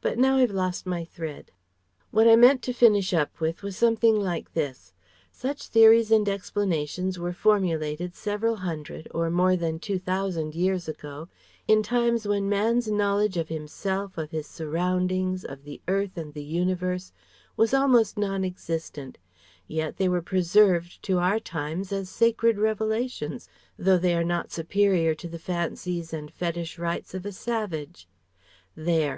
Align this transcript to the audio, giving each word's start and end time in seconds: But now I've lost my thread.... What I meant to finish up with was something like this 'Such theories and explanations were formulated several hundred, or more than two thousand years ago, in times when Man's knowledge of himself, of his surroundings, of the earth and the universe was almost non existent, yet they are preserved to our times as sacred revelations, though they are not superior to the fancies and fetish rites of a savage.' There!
But 0.00 0.16
now 0.18 0.38
I've 0.38 0.50
lost 0.50 0.86
my 0.86 1.04
thread.... 1.04 1.50
What 2.10 2.26
I 2.26 2.36
meant 2.36 2.62
to 2.62 2.72
finish 2.72 3.12
up 3.12 3.38
with 3.38 3.62
was 3.62 3.76
something 3.76 4.16
like 4.18 4.54
this 4.54 4.94
'Such 5.30 5.66
theories 5.66 6.10
and 6.10 6.26
explanations 6.26 7.18
were 7.18 7.34
formulated 7.34 8.14
several 8.14 8.56
hundred, 8.56 9.08
or 9.10 9.28
more 9.28 9.56
than 9.56 9.78
two 9.78 9.98
thousand 9.98 10.54
years 10.54 10.88
ago, 10.88 11.28
in 11.66 11.82
times 11.82 12.26
when 12.26 12.48
Man's 12.48 12.90
knowledge 12.90 13.36
of 13.36 13.50
himself, 13.50 14.16
of 14.16 14.30
his 14.30 14.46
surroundings, 14.46 15.44
of 15.44 15.64
the 15.64 15.82
earth 15.86 16.16
and 16.16 16.32
the 16.32 16.42
universe 16.44 17.12
was 17.54 17.74
almost 17.74 18.16
non 18.18 18.46
existent, 18.46 19.18
yet 19.66 19.98
they 19.98 20.06
are 20.08 20.22
preserved 20.22 21.02
to 21.02 21.18
our 21.18 21.38
times 21.38 21.92
as 21.92 22.08
sacred 22.08 22.56
revelations, 22.58 23.50
though 23.78 23.98
they 23.98 24.14
are 24.16 24.24
not 24.24 24.50
superior 24.50 25.14
to 25.16 25.28
the 25.28 25.38
fancies 25.38 26.14
and 26.14 26.32
fetish 26.32 26.78
rites 26.78 27.12
of 27.12 27.26
a 27.26 27.32
savage.' 27.32 28.08
There! 28.74 29.16